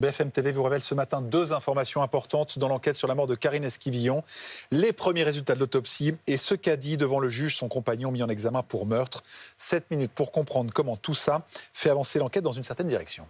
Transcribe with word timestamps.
BFM 0.00 0.30
TV 0.30 0.52
vous 0.52 0.62
révèle 0.62 0.84
ce 0.84 0.94
matin 0.94 1.20
deux 1.20 1.52
informations 1.52 2.04
importantes 2.04 2.56
dans 2.56 2.68
l'enquête 2.68 2.94
sur 2.94 3.08
la 3.08 3.16
mort 3.16 3.26
de 3.26 3.34
Karine 3.34 3.64
Esquivillon. 3.64 4.22
Les 4.70 4.92
premiers 4.92 5.24
résultats 5.24 5.56
de 5.56 5.58
l'autopsie 5.58 6.14
et 6.28 6.36
ce 6.36 6.54
qu'a 6.54 6.76
dit 6.76 6.96
devant 6.96 7.18
le 7.18 7.28
juge 7.28 7.56
son 7.56 7.66
compagnon 7.66 8.12
mis 8.12 8.22
en 8.22 8.28
examen 8.28 8.62
pour 8.62 8.86
meurtre. 8.86 9.24
Sept 9.58 9.90
minutes 9.90 10.12
pour 10.12 10.30
comprendre 10.30 10.72
comment 10.72 10.96
tout 10.96 11.14
ça 11.14 11.44
fait 11.72 11.90
avancer 11.90 12.20
l'enquête 12.20 12.44
dans 12.44 12.52
une 12.52 12.62
certaine 12.62 12.86
direction. 12.86 13.26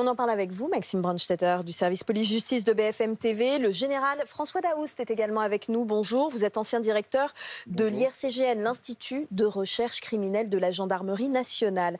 On 0.00 0.06
en 0.06 0.14
parle 0.16 0.30
avec 0.30 0.50
vous, 0.50 0.68
Maxime 0.68 1.02
Brandstetter, 1.02 1.58
du 1.62 1.72
service 1.72 2.04
police-justice 2.04 2.64
de 2.64 2.72
BFM 2.72 3.18
TV. 3.18 3.58
Le 3.58 3.70
général 3.70 4.18
François 4.24 4.62
Daoust 4.62 4.98
est 4.98 5.10
également 5.10 5.42
avec 5.42 5.68
nous. 5.68 5.84
Bonjour. 5.84 6.30
Vous 6.30 6.46
êtes 6.46 6.56
ancien 6.56 6.80
directeur 6.80 7.34
de 7.66 7.84
l'IRCGN, 7.84 8.62
l'Institut 8.62 9.26
de 9.30 9.44
recherche 9.44 10.00
criminelle 10.00 10.48
de 10.48 10.56
la 10.56 10.70
gendarmerie 10.70 11.28
nationale. 11.28 11.98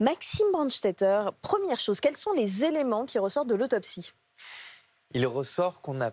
Maxime 0.00 0.46
Brandstetter, 0.50 1.26
première 1.42 1.78
chose, 1.78 2.00
quels 2.00 2.16
sont 2.16 2.32
les 2.32 2.64
éléments 2.64 3.04
qui 3.04 3.18
ressortent 3.18 3.48
de 3.48 3.54
l'autopsie? 3.54 4.12
Il 5.12 5.26
ressort 5.26 5.82
qu'on 5.82 6.00
a 6.00 6.12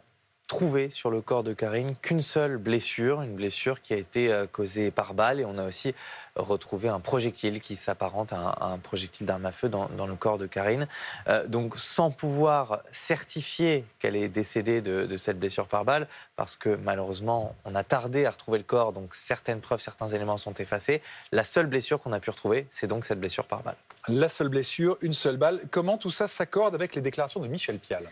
trouvé 0.50 0.90
sur 0.90 1.12
le 1.12 1.22
corps 1.22 1.44
de 1.44 1.54
Karine 1.54 1.96
qu'une 2.02 2.24
seule 2.24 2.58
blessure, 2.58 3.22
une 3.22 3.36
blessure 3.36 3.82
qui 3.82 3.94
a 3.94 3.98
été 3.98 4.34
euh, 4.34 4.48
causée 4.52 4.90
par 4.90 5.14
balle. 5.14 5.40
Et 5.40 5.46
on 5.46 5.58
a 5.60 5.66
aussi 5.66 5.94
retrouvé 6.36 6.90
un 6.90 7.00
projectile 7.00 7.62
qui 7.62 7.76
s'apparente 7.76 8.34
à, 8.34 8.58
un 8.66 8.80
projectile 8.80 9.28
d'arme 9.28 9.46
à 9.46 9.52
feu 9.52 9.70
dans, 9.70 9.88
le 9.88 10.16
corps 10.16 10.40
de 10.40 10.48
Karine. 10.48 10.88
Euh, 11.28 11.46
donc 11.46 11.78
sans 11.78 12.10
pouvoir 12.10 12.80
certifier 12.92 13.86
qu'elle 14.00 14.16
est 14.16 14.28
décédée 14.28 14.82
de, 14.82 15.16
cette 15.18 15.40
blessure 15.40 15.68
par 15.68 15.86
balle, 15.86 16.08
parce 16.36 16.56
que 16.56 16.76
malheureusement 16.76 17.56
on 17.64 17.76
a 17.76 17.84
tardé 17.84 18.26
à 18.26 18.32
retrouver 18.32 18.58
le 18.58 18.64
corps, 18.64 18.92
donc 18.92 19.14
certaines 19.14 19.62
preuves, 19.62 19.82
certains 19.82 20.08
éléments 20.08 20.38
sont 20.38 20.56
effacés. 20.56 21.02
La 21.32 21.44
seule 21.44 21.68
blessure 21.68 22.02
qu'on 22.02 22.12
a 22.12 22.20
pu 22.20 22.32
retrouver, 22.32 22.68
c'est 22.72 22.88
donc 22.88 23.06
cette 23.06 23.20
blessure 23.20 23.46
par 23.46 23.62
balle. 23.62 23.78
La 24.08 24.30
seule 24.30 24.50
blessure, 24.50 24.98
une 25.02 25.14
seule 25.14 25.38
balle. 25.38 25.62
Comment 25.70 26.00
tout 26.00 26.12
ça 26.12 26.28
s'accorde 26.28 26.74
avec 26.74 26.96
les 26.96 27.02
déclarations 27.02 27.40
de 27.40 27.48
Michel 27.48 27.78
Pial? 27.78 28.10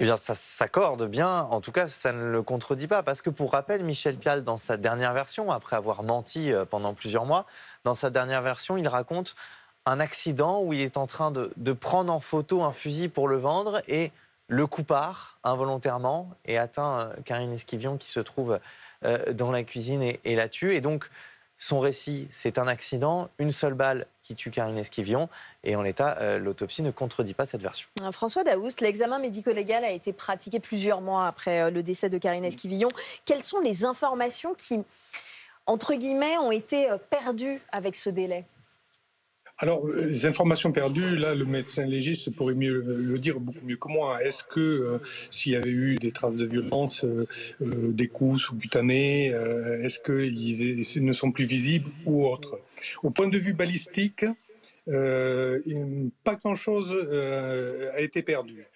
Eh 0.00 0.04
bien, 0.04 0.16
ça 0.16 0.34
s'accorde 0.34 1.06
bien. 1.06 1.42
En 1.50 1.60
tout 1.60 1.72
cas, 1.72 1.86
ça 1.86 2.12
ne 2.12 2.24
le 2.24 2.42
contredit 2.42 2.86
pas. 2.86 3.02
Parce 3.02 3.20
que, 3.20 3.28
pour 3.28 3.52
rappel, 3.52 3.84
Michel 3.84 4.16
Pial, 4.16 4.42
dans 4.42 4.56
sa 4.56 4.78
dernière 4.78 5.12
version, 5.12 5.52
après 5.52 5.76
avoir 5.76 6.02
menti 6.02 6.50
euh, 6.50 6.64
pendant 6.64 6.94
plusieurs 6.94 7.26
mois, 7.26 7.44
dans 7.84 7.94
sa 7.94 8.08
dernière 8.08 8.40
version, 8.40 8.78
il 8.78 8.88
raconte 8.88 9.36
un 9.84 10.00
accident 10.00 10.62
où 10.62 10.72
il 10.72 10.80
est 10.80 10.96
en 10.96 11.06
train 11.06 11.30
de, 11.30 11.72
prendre 11.74 12.10
en 12.14 12.20
photo 12.20 12.62
un 12.62 12.72
fusil 12.72 13.10
pour 13.10 13.28
le 13.28 13.36
vendre 13.36 13.82
et 13.88 14.10
le 14.48 14.66
coup 14.66 14.84
part 14.84 15.38
involontairement 15.44 16.30
et 16.46 16.56
atteint 16.56 17.00
euh, 17.00 17.14
Karine 17.26 17.52
Esquivion 17.52 17.98
qui 17.98 18.08
se 18.08 18.20
trouve 18.20 18.58
euh, 19.04 19.34
dans 19.34 19.50
la 19.50 19.64
cuisine 19.64 20.02
et, 20.02 20.18
et 20.24 20.34
la 20.34 20.48
tue. 20.48 20.74
Et 20.74 20.80
donc, 20.80 21.10
son 21.58 21.78
récit, 21.78 22.26
c'est 22.32 22.56
un 22.56 22.68
accident, 22.68 23.28
une 23.38 23.52
seule 23.52 23.74
balle 23.74 24.06
qui 24.30 24.36
tue 24.36 24.50
Karine 24.52 24.78
Esquivion. 24.78 25.28
Et 25.64 25.74
en 25.74 25.82
l'état, 25.82 26.16
euh, 26.20 26.38
l'autopsie 26.38 26.82
ne 26.82 26.92
contredit 26.92 27.34
pas 27.34 27.46
cette 27.46 27.62
version. 27.62 27.88
Euh, 28.00 28.12
François 28.12 28.44
Daoust, 28.44 28.80
l'examen 28.80 29.18
médico-légal 29.18 29.84
a 29.84 29.90
été 29.90 30.12
pratiqué 30.12 30.60
plusieurs 30.60 31.00
mois 31.00 31.26
après 31.26 31.62
euh, 31.62 31.70
le 31.70 31.82
décès 31.82 32.08
de 32.08 32.16
Karine 32.16 32.44
Esquivillon. 32.44 32.90
Quelles 33.24 33.42
sont 33.42 33.58
les 33.58 33.84
informations 33.84 34.54
qui, 34.54 34.78
entre 35.66 35.94
guillemets, 35.94 36.38
ont 36.38 36.52
été 36.52 36.88
perdues 37.10 37.60
avec 37.72 37.96
ce 37.96 38.08
délai? 38.08 38.44
Alors, 39.60 39.86
les 39.86 40.26
informations 40.26 40.72
perdues, 40.72 41.16
là, 41.16 41.34
le 41.34 41.44
médecin 41.44 41.84
légiste 41.84 42.34
pourrait 42.34 42.54
mieux 42.54 42.82
le 42.82 43.18
dire 43.18 43.38
beaucoup 43.38 43.64
mieux 43.64 43.76
que 43.76 43.88
moi. 43.88 44.22
Est-ce 44.24 44.42
que 44.42 44.98
s'il 45.30 45.52
y 45.52 45.56
avait 45.56 45.70
eu 45.70 45.96
des 45.96 46.12
traces 46.12 46.36
de 46.36 46.46
violence, 46.46 47.04
des 47.60 48.08
coups 48.08 48.40
sous-cutanés, 48.40 49.26
est-ce 49.82 50.00
qu'ils 50.00 51.04
ne 51.04 51.12
sont 51.12 51.30
plus 51.30 51.44
visibles 51.44 51.90
ou 52.06 52.26
autres? 52.26 52.58
Au 53.02 53.10
point 53.10 53.28
de 53.28 53.36
vue 53.36 53.52
balistique, 53.52 54.24
euh, 54.88 55.60
pas 56.24 56.36
grand-chose 56.36 56.96
euh, 56.96 57.92
a 57.92 58.00
été 58.00 58.22
perdu. 58.22 58.66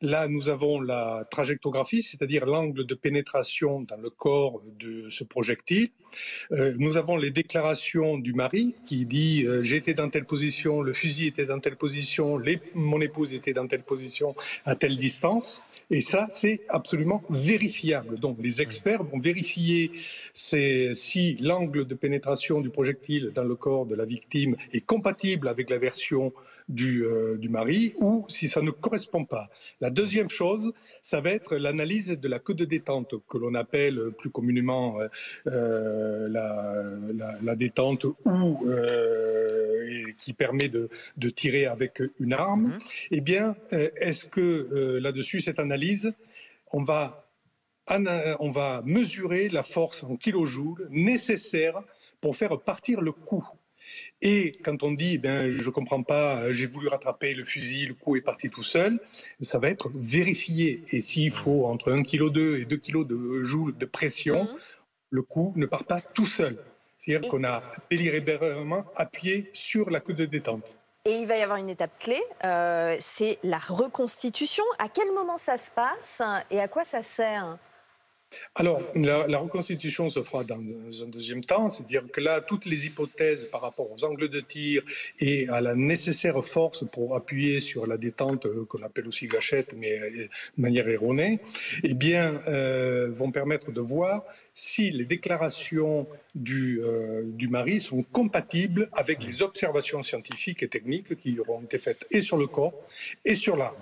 Là, 0.00 0.28
nous 0.28 0.48
avons 0.48 0.80
la 0.80 1.24
trajectographie, 1.30 2.02
c'est-à-dire 2.02 2.46
l'angle 2.46 2.84
de 2.84 2.94
pénétration 2.94 3.80
dans 3.82 3.96
le 3.96 4.10
corps 4.10 4.62
de 4.78 5.08
ce 5.10 5.24
projectile. 5.24 5.90
Euh, 6.50 6.74
nous 6.78 6.96
avons 6.96 7.16
les 7.16 7.30
déclarations 7.30 8.18
du 8.18 8.32
mari 8.32 8.74
qui 8.86 9.06
dit 9.06 9.46
j'étais 9.60 9.94
dans 9.94 10.10
telle 10.10 10.24
position, 10.24 10.82
le 10.82 10.92
fusil 10.92 11.28
était 11.28 11.46
dans 11.46 11.60
telle 11.60 11.76
position, 11.76 12.40
mon 12.74 13.00
épouse 13.00 13.34
était 13.34 13.52
dans 13.52 13.66
telle 13.66 13.82
position, 13.82 14.34
à 14.64 14.74
telle 14.74 14.96
distance. 14.96 15.62
Et 15.92 16.00
ça, 16.00 16.26
c'est 16.30 16.62
absolument 16.70 17.22
vérifiable. 17.28 18.18
Donc, 18.18 18.38
les 18.40 18.62
experts 18.62 19.04
vont 19.04 19.18
vérifier 19.18 19.92
si 20.32 21.36
l'angle 21.38 21.86
de 21.86 21.94
pénétration 21.94 22.62
du 22.62 22.70
projectile 22.70 23.30
dans 23.34 23.44
le 23.44 23.54
corps 23.54 23.84
de 23.84 23.94
la 23.94 24.06
victime 24.06 24.56
est 24.72 24.86
compatible 24.86 25.48
avec 25.48 25.68
la 25.68 25.78
version 25.78 26.32
du, 26.68 27.04
euh, 27.04 27.36
du, 27.36 27.48
mari 27.48 27.92
ou 27.98 28.24
si 28.28 28.48
ça 28.48 28.62
ne 28.62 28.70
correspond 28.70 29.24
pas. 29.24 29.50
La 29.80 29.90
deuxième 29.90 30.30
chose, 30.30 30.72
ça 31.02 31.20
va 31.20 31.30
être 31.30 31.56
l'analyse 31.56 32.18
de 32.18 32.28
la 32.28 32.38
queue 32.38 32.54
de 32.54 32.64
détente 32.64 33.14
que 33.28 33.38
l'on 33.38 33.54
appelle 33.54 34.12
plus 34.18 34.30
communément 34.30 35.00
euh, 35.00 35.08
euh 35.48 36.28
la, 36.28 36.84
la, 37.14 37.38
la, 37.42 37.56
détente 37.56 38.04
ou 38.04 38.58
euh, 38.66 39.41
qui 40.18 40.32
permet 40.32 40.68
de, 40.68 40.88
de, 41.16 41.30
tirer 41.30 41.66
avec 41.66 42.02
une 42.18 42.32
arme. 42.32 42.76
Mm-hmm. 42.76 43.08
Eh 43.12 43.20
bien, 43.20 43.56
est-ce 43.70 44.26
que 44.26 44.98
là-dessus, 45.00 45.40
cette 45.40 45.58
analyse, 45.58 46.12
on 46.72 46.82
va, 46.82 47.28
on 47.88 48.50
va 48.50 48.82
mesurer 48.84 49.48
la 49.48 49.62
force 49.62 50.04
en 50.04 50.16
kilojoules 50.16 50.86
nécessaire 50.90 51.82
pour 52.20 52.36
faire 52.36 52.58
partir 52.60 53.00
le 53.00 53.12
coup? 53.12 53.46
Et 54.20 54.52
quand 54.62 54.82
on 54.82 54.92
dit, 54.92 55.18
ben, 55.18 55.50
je 55.50 55.64
ne 55.64 55.70
comprends 55.70 56.02
pas, 56.02 56.52
j'ai 56.52 56.66
voulu 56.66 56.88
rattraper 56.88 57.34
le 57.34 57.44
fusil, 57.44 57.86
le 57.86 57.94
coup 57.94 58.16
est 58.16 58.20
parti 58.20 58.50
tout 58.50 58.62
seul, 58.62 59.00
ça 59.40 59.58
va 59.58 59.68
être 59.68 59.90
vérifié. 59.94 60.82
Et 60.92 61.00
s'il 61.00 61.32
faut 61.32 61.66
entre 61.66 61.90
1,2 61.90 62.04
kg 62.04 62.60
et 62.60 62.64
2 62.64 62.76
kg 62.76 63.06
de 63.06 63.42
joules 63.42 63.76
de 63.76 63.86
pression, 63.86 64.44
mhm. 64.44 64.56
le 65.10 65.22
coup 65.22 65.52
ne 65.56 65.66
part 65.66 65.84
pas 65.84 66.00
tout 66.00 66.26
seul. 66.26 66.58
C'est-à-dire 67.04 67.28
qu'on 67.30 67.42
a 67.42 67.62
délibérément 67.90 68.84
appuyé 68.94 69.50
sur 69.52 69.90
la 69.90 70.00
queue 70.00 70.14
de 70.14 70.24
détente. 70.24 70.78
Et 71.04 71.16
il 71.16 71.26
va 71.26 71.36
y 71.36 71.42
avoir 71.42 71.58
une 71.58 71.68
étape 71.68 71.98
clé, 71.98 72.22
euh, 72.44 72.96
c'est 73.00 73.40
la 73.42 73.58
reconstitution. 73.58 74.62
À 74.78 74.88
quel 74.88 75.10
moment 75.10 75.36
ça 75.36 75.56
se 75.56 75.68
passe 75.72 76.22
et 76.48 76.60
à 76.60 76.68
quoi 76.68 76.84
ça 76.84 77.02
sert? 77.02 77.58
Alors, 78.54 78.82
la, 78.94 79.38
reconstitution 79.38 80.10
se 80.10 80.22
fera 80.22 80.44
dans 80.44 80.56
un 80.56 81.08
deuxième 81.08 81.44
temps, 81.44 81.68
c'est-à-dire 81.68 82.04
que 82.12 82.20
là, 82.20 82.40
toutes 82.40 82.66
les 82.66 82.86
hypothèses 82.86 83.46
par 83.46 83.62
rapport 83.62 83.90
aux 83.90 84.04
angles 84.04 84.28
de 84.28 84.40
tir 84.40 84.82
et 85.18 85.48
à 85.48 85.60
la 85.60 85.74
nécessaire 85.74 86.44
force 86.44 86.84
pour 86.90 87.16
appuyer 87.16 87.60
sur 87.60 87.86
la 87.86 87.96
détente 87.96 88.46
euh, 88.46 88.64
qu'on 88.68 88.82
appelle 88.82 89.06
aussi 89.08 89.26
gâchette, 89.26 89.72
mais 89.76 89.98
euh, 89.98 90.28
de 90.56 90.62
manière 90.62 90.88
erronée, 90.88 91.40
eh 91.82 91.94
bien, 91.94 92.38
euh, 92.48 93.10
vont 93.12 93.30
permettre 93.30 93.72
de 93.72 93.80
voir 93.80 94.24
si 94.54 94.90
les 94.90 95.06
déclarations 95.06 96.06
du, 96.34 96.82
du 97.24 97.48
mari 97.48 97.80
sont 97.80 98.02
compatibles 98.02 98.90
avec 98.92 99.24
les 99.24 99.40
observations 99.40 100.02
scientifiques 100.02 100.62
et 100.62 100.68
techniques 100.68 101.16
qui 101.16 101.40
auront 101.40 101.62
été 101.62 101.78
faites 101.78 102.06
et 102.10 102.20
sur 102.20 102.36
le 102.36 102.46
corps 102.46 102.74
et 103.24 103.34
sur 103.34 103.56
l'arme. 103.56 103.78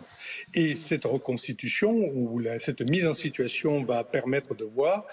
Et 0.55 0.77
cette 0.77 1.07
reconstitution 1.07 1.91
ou 2.15 2.41
cette 2.61 2.83
mise 2.83 3.07
en 3.09 3.15
situation 3.15 3.83
va 3.83 4.05
permettre 4.05 4.40
de 4.55 4.65
voir 4.65 5.07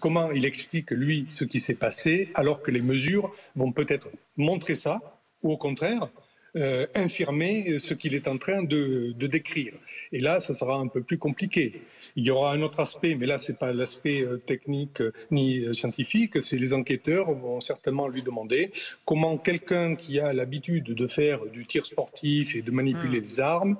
comment 0.00 0.30
il 0.32 0.44
explique, 0.44 0.90
lui, 0.90 1.26
ce 1.28 1.44
qui 1.44 1.60
s'est 1.60 1.74
passé, 1.74 2.30
alors 2.34 2.62
que 2.62 2.70
les 2.70 2.80
mesures 2.80 3.32
vont 3.56 3.72
peut-être 3.72 4.08
montrer 4.36 4.74
ça, 4.74 5.00
ou 5.42 5.52
au 5.52 5.56
contraire, 5.56 6.08
euh, 6.56 6.86
infirmer 6.94 7.78
ce 7.78 7.92
qu'il 7.92 8.14
est 8.14 8.26
en 8.26 8.38
train 8.38 8.62
de, 8.62 9.12
décrire. 9.12 9.74
Et 10.12 10.18
là, 10.18 10.40
ça 10.40 10.54
sera 10.54 10.76
un 10.76 10.88
peu 10.88 11.02
plus 11.02 11.18
compliqué. 11.18 11.82
Il 12.16 12.24
y 12.24 12.30
aura 12.30 12.52
un 12.52 12.62
autre 12.62 12.80
aspect, 12.80 13.14
mais 13.14 13.26
là, 13.26 13.38
ce 13.38 13.52
n'est 13.52 13.58
pas 13.58 13.70
l'aspect 13.70 14.22
euh, 14.22 14.38
technique 14.38 15.02
euh, 15.02 15.12
ni 15.30 15.62
scientifique, 15.74 16.42
c'est 16.42 16.56
les 16.56 16.72
enquêteurs 16.72 17.30
vont 17.32 17.60
certainement 17.60 18.08
lui 18.08 18.22
demander 18.22 18.72
comment 19.04 19.36
quelqu'un 19.36 19.94
qui 19.94 20.20
a 20.20 20.32
l'habitude 20.32 20.84
de 20.84 21.06
faire 21.06 21.44
du 21.44 21.66
tir 21.66 21.84
sportif 21.84 22.56
et 22.56 22.62
de 22.62 22.70
manipuler 22.70 23.20
hmm. 23.20 23.24
les 23.24 23.40
armes 23.40 23.76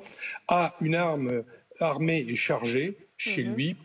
a 0.46 0.76
une 0.82 0.94
arme 0.94 1.44
armée 1.80 2.26
et 2.28 2.36
chargée 2.36 2.98
chez 3.16 3.44
hmm. 3.44 3.54
lui 3.54 3.76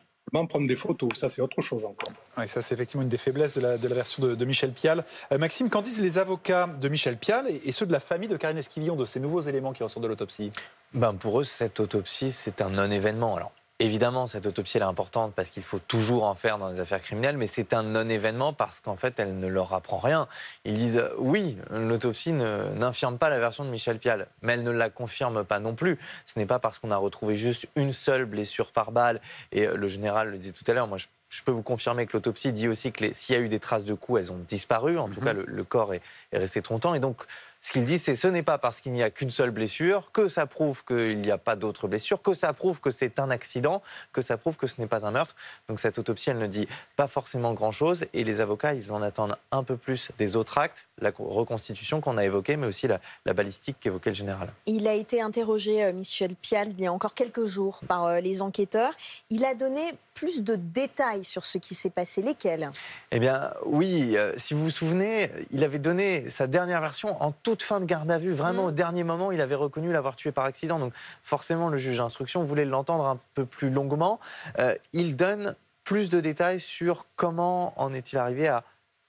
prendre 0.48 0.68
des 0.68 0.76
photos. 0.76 1.10
Ça, 1.16 1.30
c'est 1.30 1.42
autre 1.42 1.62
chose 1.62 1.86
encore. 1.86 2.12
Oui, 2.38 2.50
ça, 2.50 2.62
c'est 2.62 2.74
effectivement 2.74 3.04
une 3.04 3.10
des 3.10 3.18
faiblesses 3.18 3.56
de 3.56 3.62
la, 3.62 3.78
version 3.78 4.24
de, 4.24 4.46
Michel 4.46 4.72
Pial. 4.72 5.06
Euh, 5.32 5.38
Maxime, 5.38 5.70
qu'en 5.70 5.82
disent 5.82 6.02
les 6.02 6.18
avocats 6.18 6.68
de 6.68 6.90
Michel 6.90 7.18
Pial 7.18 7.46
et, 7.50 7.72
ceux 7.72 7.86
de 7.86 7.92
la 7.92 8.00
famille 8.00 8.30
de 8.30 8.38
Karine 8.38 8.58
Esquivillon 8.58 8.96
de 8.96 9.06
ces 9.06 9.20
nouveaux 9.20 9.42
éléments 9.42 9.74
qui 9.74 9.84
ressortent 9.84 10.04
de 10.04 10.10
l'autopsie? 10.10 10.52
Ben, 10.94 11.14
Pour 11.14 11.40
eux, 11.40 11.44
cette 11.44 11.80
autopsie, 11.80 12.32
c'est 12.32 12.62
un 12.62 12.70
non-événement. 12.70 13.36
Alors, 13.36 13.52
Évidemment, 13.84 14.28
cette 14.28 14.46
autopsie 14.46 14.78
est 14.78 14.82
importante 14.82 15.34
parce 15.36 15.50
qu'il 15.50 15.62
faut 15.62 15.78
toujours 15.78 16.24
en 16.24 16.36
faire 16.36 16.58
dans 16.58 16.70
les 16.70 16.80
affaires 16.80 17.02
criminelles, 17.02 17.36
mais 17.36 17.48
c'est 17.48 17.74
un 17.74 17.84
non-événement 17.84 18.54
parce 18.54 18.80
qu'en 18.80 18.96
fait, 18.96 19.16
elle 19.18 19.38
ne 19.38 19.48
leur 19.48 19.74
apprend 19.74 19.98
rien. 19.98 20.30
Ils 20.64 20.78
disent 20.78 21.04
oui, 21.18 21.58
l'autopsie 21.70 22.32
n'infirme 22.32 23.18
pas 23.18 23.30
la 23.30 23.40
version 23.40 23.66
de 23.66 23.70
Michel 23.70 24.00
Pial, 24.00 24.28
mais 24.42 24.54
elle 24.54 24.64
ne 24.64 24.72
la 24.72 24.90
confirme 24.90 25.44
pas 25.44 25.60
non 25.60 25.76
plus. 25.76 25.98
Ce 26.28 26.40
n'est 26.40 26.46
pas 26.46 26.60
parce 26.60 26.80
qu'on 26.80 26.92
a 26.92 26.96
retrouvé 26.96 27.36
juste 27.36 27.68
une 27.76 27.92
seule 27.92 28.24
blessure 28.24 28.72
par 28.72 28.94
balle, 28.94 29.20
et 29.52 29.68
le 29.68 29.88
général 29.90 30.30
le 30.30 30.38
disait 30.38 30.54
tout 30.54 30.64
à 30.66 30.74
l'heure, 30.74 30.88
moi 30.88 30.98
je 30.98 31.08
je 31.30 31.42
peux 31.42 31.52
vous 31.52 31.64
confirmer 31.64 32.06
que 32.06 32.14
l'autopsie 32.14 32.52
dit 32.52 32.68
aussi 32.68 32.92
que 32.92 33.12
s'il 33.12 33.36
y 33.36 33.40
a 33.40 33.42
eu 33.42 33.50
des 33.50 33.60
traces 33.60 33.86
de 33.86 33.96
coups, 33.96 34.20
elles 34.20 34.32
ont 34.32 34.38
disparu. 34.48 35.00
En 35.00 35.10
tout 35.10 35.20
mhm. 35.20 35.26
cas, 35.26 35.34
le, 35.34 35.64
corps 35.64 35.96
est, 35.96 36.02
est 36.32 36.38
resté 36.38 36.62
trop 36.62 36.76
longtemps. 36.76 36.94
Et 36.94 37.00
donc, 37.00 37.24
ce 37.64 37.72
qu'il 37.72 37.86
dit, 37.86 37.98
c'est 37.98 38.18
ce 38.18 38.28
n'est 38.28 38.44
pas 38.44 38.58
parce 38.58 38.82
qu'il 38.82 38.92
n'y 38.92 39.02
a 39.02 39.10
qu'une 39.10 39.30
seule 39.30 39.52
blessure 39.52 40.12
que 40.12 40.28
ça 40.28 40.46
prouve 40.46 40.84
qu'il 40.84 41.20
n'y 41.20 41.32
a 41.32 41.38
pas 41.38 41.56
d'autres 41.56 41.88
blessures, 41.88 42.22
que 42.22 42.34
ça 42.34 42.52
prouve 42.52 42.82
que 42.82 42.92
c'est 42.92 43.20
un 43.20 43.30
accident, 43.30 43.82
que 44.12 44.22
ça 44.22 44.36
prouve 44.36 44.58
que 44.58 44.68
ce 44.68 44.82
n'est 44.82 44.88
pas 44.88 45.06
un 45.06 45.12
meurtre. 45.12 45.34
Donc 45.70 45.80
cette 45.80 45.98
autopsie, 45.98 46.30
elle 46.30 46.40
ne 46.40 46.48
dit 46.48 46.68
pas 46.98 47.08
forcément 47.08 47.54
grand-chose 47.54 48.06
et 48.14 48.26
les 48.26 48.42
avocats, 48.42 48.74
ils 48.74 48.92
en 48.92 49.02
attendent 49.02 49.38
un 49.52 49.64
peu 49.64 49.78
plus 49.78 50.10
des 50.18 50.36
autres 50.36 50.58
actes, 50.58 50.88
la 51.00 51.12
reconstitution 51.18 52.02
qu'on 52.02 52.18
a 52.18 52.26
évoquée, 52.26 52.58
mais 52.58 52.68
aussi 52.68 52.88
la, 52.88 53.00
balistique 53.34 53.78
qu'évoquait 53.80 54.10
le 54.10 54.16
général. 54.16 54.52
Il 54.66 54.86
a 54.88 54.94
été 54.94 55.22
interrogé, 55.22 55.86
euh, 55.86 55.94
Michel 55.94 56.36
Pial, 56.36 56.70
il 56.78 56.82
y 56.82 56.86
a 56.86 56.92
encore 56.92 57.14
quelques 57.14 57.46
jours 57.46 57.80
par 57.88 58.06
euh, 58.06 58.20
les 58.20 58.42
enquêteurs. 58.42 58.94
Il 59.30 59.46
a 59.46 59.56
donné 59.56 59.94
plus 60.14 60.44
de 60.44 60.56
détails 60.56 61.24
sur 61.24 61.46
ce 61.46 61.58
qui 61.58 61.76
s'est 61.76 61.90
passé. 61.90 62.22
Lesquels? 62.22 62.72
Eh 63.12 63.20
bien, 63.20 63.52
oui. 63.66 64.16
Euh, 64.16 64.34
si 64.38 64.54
vous 64.54 64.64
vous 64.64 64.70
souvenez, 64.70 65.32
il 65.52 65.64
avait 65.64 65.80
donné 65.80 66.30
sa 66.30 66.48
dernière 66.48 66.82
version 66.82 67.22
en 67.24 67.32
toute 67.54 67.62
fin 67.62 67.80
de 67.80 67.86
garde 67.86 68.10
à 68.10 68.18
vue. 68.18 68.32
Vraiment, 68.32 68.64
mm. 68.64 68.68
au 68.68 68.72
dernier 68.72 69.04
moment, 69.04 69.32
il 69.32 69.40
avait 69.40 69.54
reconnu 69.54 69.92
l'avoir 69.92 70.16
tué 70.16 70.32
par 70.32 70.46
accident. 70.46 70.80
Donc, 70.80 70.92
forcément, 71.22 71.70
le 71.70 71.78
juge 71.78 72.00
d'instruction 72.00 72.44
voulait 72.44 72.66
l'entendre 72.66 73.06
un 73.06 73.20
peu 73.36 73.46
plus 73.46 73.70
longuement. 73.70 74.20
Euh, 74.58 74.74
il 74.92 75.16
donne 75.16 75.56
plus 75.84 76.10
de 76.10 76.20
détails 76.20 76.60
sur 76.60 77.06
comment 77.16 77.80
en 77.80 77.94
est-il 77.94 78.18
arrivé 78.18 78.48
à 78.48 78.64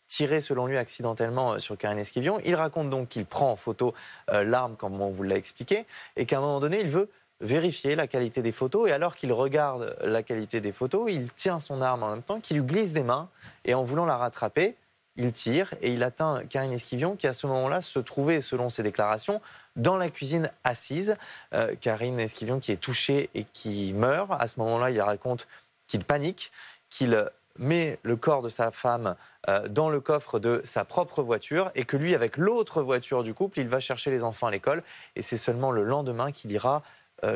tirer, 0.09 0.41
selon 0.41 0.67
lui, 0.67 0.77
accidentellement 0.77 1.55
euh, 1.55 1.59
sur 1.59 1.79
Karine 1.79 1.99
Esquivion. 1.99 2.39
Il 2.45 2.55
raconte 2.55 2.91
donc 2.91 3.09
qu'il 3.09 3.25
prend 3.25 3.53
en 3.53 3.57
photo 3.57 3.95
l'arme, 4.29 4.77
comme 4.77 5.01
on 5.01 5.09
vous 5.09 5.23
l'a 5.23 5.37
expliqué, 5.37 5.87
et 6.17 6.27
qu'à 6.27 6.37
un 6.37 6.41
moment 6.41 6.61
donné, 6.61 6.81
il 6.81 6.89
veut 6.89 7.09
vérifier 7.41 7.97
la 7.97 8.07
qualité 8.07 8.43
des 8.43 8.53
photos. 8.53 8.91
Et 8.91 8.93
alors 8.93 9.17
qu'il 9.17 9.33
regarde 9.33 9.97
la 10.03 10.23
qualité 10.23 10.61
des 10.61 10.73
photos, 10.73 11.11
il 11.11 11.31
tient 11.33 11.61
son 11.61 11.81
arme 11.81 12.03
en 12.03 12.11
même 12.11 12.23
temps, 12.23 12.41
qui 12.41 12.53
lui 12.53 12.63
glisse 12.63 12.93
des 12.93 13.03
mains. 13.03 13.31
Et 13.65 13.73
en 13.73 13.85
voulant 13.85 14.05
la 14.05 14.19
rattraper, 14.19 14.77
il 15.17 15.33
tire 15.33 15.75
et 15.81 15.93
il 15.93 16.03
atteint 16.03 16.43
Karine 16.49 16.73
Esquivion, 16.73 17.17
qui 17.17 17.27
à 17.27 17.33
ce 17.33 17.47
moment-là 17.47 17.81
se 17.81 17.99
trouvait, 17.99 18.41
selon 18.41 18.71
ses 18.71 18.83
déclarations, 18.83 19.41
dans 19.77 19.97
la 19.97 20.11
cuisine 20.11 20.51
assise. 20.65 21.17
Euh, 21.53 21.75
Karine 21.81 22.19
Esquivion 22.21 22.61
qui 22.61 22.73
est 22.73 22.81
touchée 22.81 23.31
et 23.35 23.45
qui 23.53 23.93
meurt. 23.93 24.31
À 24.33 24.47
ce 24.47 24.59
moment-là, 24.61 24.91
il 24.91 25.01
raconte 25.01 25.47
qu'il 25.87 26.05
panique, 26.05 26.53
qu'il 26.91 27.25
met 27.59 27.99
le 28.03 28.17
corps 28.17 28.43
de 28.43 28.49
sa 28.49 28.71
femme 28.71 29.15
euh, 29.49 29.69
dans 29.69 29.91
le 29.91 30.01
coffre 30.01 30.39
de 30.39 30.61
sa 30.65 30.85
propre 30.85 31.23
voiture 31.23 31.71
et 31.75 31.85
que 31.85 31.97
lui, 31.97 32.15
avec 32.15 32.37
l'autre 32.37 32.83
voiture 32.83 33.23
du 33.23 33.35
couple, 33.35 33.61
il 33.61 33.69
va 33.69 33.81
chercher 33.81 34.11
les 34.11 34.25
enfants 34.25 34.49
à 34.49 34.51
l'école. 34.51 34.83
Et 35.17 35.23
c'est 35.23 35.37
seulement 35.37 35.71
le 35.71 35.85
lendemain 35.85 36.33
qu'il 36.33 36.51
ira 36.51 36.83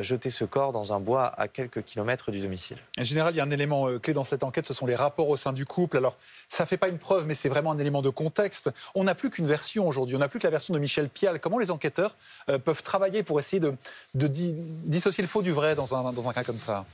jeter 0.01 0.29
ce 0.29 0.45
corps 0.45 0.71
dans 0.71 0.93
un 0.93 0.99
bois 0.99 1.33
à 1.37 1.47
quelques 1.47 1.83
kilomètres 1.83 2.31
du 2.31 2.39
domicile. 2.39 2.77
En 2.99 3.03
général, 3.03 3.33
il 3.33 3.37
y 3.37 3.39
a 3.39 3.43
un 3.43 3.51
élément 3.51 3.87
euh, 3.87 3.99
clé 3.99 4.13
dans 4.13 4.23
cette 4.23 4.43
enquête, 4.43 4.65
ce 4.65 4.73
sont 4.73 4.85
les 4.85 4.95
rapports 4.95 5.29
au 5.29 5.37
sein 5.37 5.53
du 5.53 5.65
couple. 5.65 5.97
Alors, 5.97 6.17
ça 6.49 6.63
ne 6.63 6.67
fait 6.67 6.77
pas 6.77 6.87
une 6.87 6.97
preuve, 6.97 7.25
mais 7.25 7.33
c'est 7.33 7.49
vraiment 7.49 7.71
un 7.71 7.79
élément 7.79 8.01
de 8.01 8.09
contexte. 8.09 8.69
On 8.95 9.03
n'a 9.03 9.15
plus 9.15 9.29
qu'une 9.29 9.47
version 9.47 9.87
aujourd'hui, 9.87 10.15
on 10.15 10.19
n'a 10.19 10.27
plus 10.27 10.39
que 10.39 10.47
la 10.47 10.51
version 10.51 10.73
de 10.73 10.79
Michel 10.79 11.09
Pial. 11.09 11.39
Comment 11.39 11.59
les 11.59 11.71
enquêteurs 11.71 12.15
euh, 12.49 12.57
peuvent 12.57 12.83
travailler 12.83 13.23
pour 13.23 13.39
essayer 13.39 13.59
de, 13.59 13.73
dissocier 14.13 15.21
le 15.21 15.27
faux 15.27 15.41
du 15.41 15.51
vrai 15.51 15.75
dans 15.75 15.95
un, 15.95 16.13
dans 16.13 16.27
un 16.29 16.33
cas 16.33 16.43
comme 16.43 16.59
ça? 16.59 16.85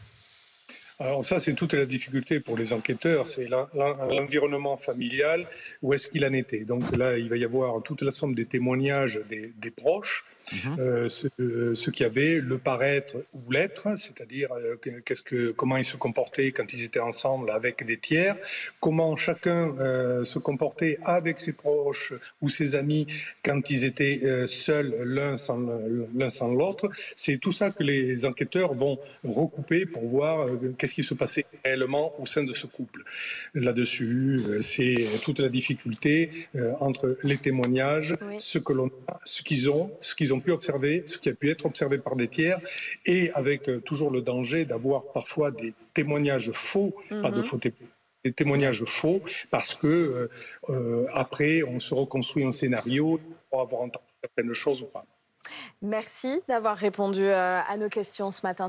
Alors 0.98 1.26
ça, 1.26 1.40
c'est 1.42 1.54
toute 1.54 1.74
la 1.74 1.86
difficulté 1.86 2.40
pour 2.40 2.56
les 2.56 2.72
enquêteurs, 2.72 3.28
c'est 3.28 3.50
l'environnement 3.50 4.78
familial, 4.78 5.46
où 5.82 5.94
est-ce 5.94 6.08
qu'il 6.08 6.26
en 6.26 6.32
était? 6.32 6.64
Donc 6.64 6.96
là, 6.96 7.18
il 7.18 7.28
va 7.28 7.36
y 7.36 7.44
avoir 7.44 7.84
toute 7.84 8.02
la 8.02 8.12
somme 8.12 8.34
des 8.34 8.46
témoignages 8.46 9.20
des 9.30 9.72
proches, 9.72 10.24
Mhm. 10.52 10.76
Euh, 10.80 11.10
ce, 11.10 11.28
ce 11.74 11.90
qui 11.90 12.04
avait 12.04 12.36
le 12.36 12.58
paraître 12.58 13.18
ou 13.34 13.52
l'être, 13.52 13.88
c'est-à-dire 13.98 14.50
euh, 14.54 14.76
qu'est-ce 15.04 15.24
que, 15.24 15.52
comment 15.52 15.78
ils 15.78 15.86
se 15.86 15.98
comportaient 15.98 16.52
quand 16.52 16.72
ils 16.74 16.84
étaient 16.84 17.00
ensemble 17.00 17.50
avec 17.50 17.86
des 17.86 17.98
tiers, 17.98 18.36
comment 18.80 19.16
chacun 19.16 19.76
euh, 19.80 20.24
se 20.24 20.40
comportait 20.40 21.00
avec 21.04 21.40
ses 21.40 21.54
proches 21.54 22.14
ou 22.42 22.50
ses 22.50 22.76
amis 22.76 23.08
quand 23.44 23.70
ils 23.70 23.86
étaient 23.86 24.46
seuls 24.48 24.96
l'un 25.04 25.38
sans 25.38 25.60
l'un 26.16 26.30
sans 26.30 26.54
l'autre. 26.54 26.90
C'est 27.16 27.38
tout 27.38 27.52
ça 27.52 27.72
que 27.72 27.84
les 27.84 28.26
enquêteurs 28.26 28.74
vont 28.74 29.00
recouper 29.24 29.86
pour 29.86 30.06
voir 30.08 30.48
qu'est-ce 30.78 30.96
qui 30.96 31.04
se 31.04 31.14
passait 31.14 31.46
réellement 31.64 32.14
au 32.20 32.26
sein 32.26 32.44
de 32.44 32.54
ce 32.54 32.68
couple. 32.68 33.04
Là-dessus, 33.54 34.42
c'est 34.62 35.06
toute 35.24 35.40
la 35.40 35.50
difficulté 35.50 36.48
entre 36.80 37.18
les 37.24 37.38
témoignages, 37.38 38.16
ce 38.38 38.60
que 38.60 38.74
l'on 38.74 38.92
ce 39.24 39.42
qu'ils 39.42 39.70
ont, 39.70 39.92
ce 40.02 40.16
qu'ils 40.16 40.34
ont 40.34 40.35
pu 40.40 40.52
observer, 40.52 41.04
ce 41.06 41.18
qui 41.18 41.30
a 41.30 41.34
pu 41.34 41.50
être 41.50 41.66
observé 41.66 41.98
par 41.98 42.16
des 42.16 42.28
tiers, 42.28 42.60
et 43.06 43.32
avec 43.32 43.70
euh, 43.70 43.80
toujours 43.80 44.12
le 44.12 44.22
danger 44.22 44.66
d'avoir 44.66 45.04
parfois 45.14 45.52
des 45.52 45.74
témoignages 45.94 46.52
faux, 46.52 46.96
pas 47.10 47.32
de 47.32 47.38
mhm. 47.38 47.44
faux 47.44 47.60
des 48.24 48.34
témoignages 48.34 48.84
faux, 48.86 49.22
parce 49.52 49.76
que 49.76 49.88
euh, 49.88 50.30
euh, 50.70 51.06
après, 51.14 51.62
on 51.64 51.80
se 51.80 51.94
reconstruit 51.94 52.44
un 52.44 52.52
scénario 52.52 53.20
pour 53.50 53.62
avoir 53.62 53.82
entendu 53.82 54.06
certaines 54.22 54.54
choses 54.54 54.82
ou 54.82 54.86
pas. 54.86 55.06
Merci 55.84 56.42
d'avoir 56.48 56.76
répondu 56.76 57.24
à 57.28 57.78
nos 57.78 57.88
questions 57.88 58.32
ce 58.32 58.42
matin. 58.42 58.64